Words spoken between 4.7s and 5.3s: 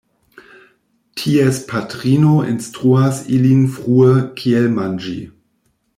manĝi.